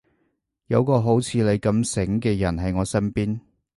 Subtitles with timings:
[0.65, 3.39] 有個好似你咁醒嘅人喺我身邊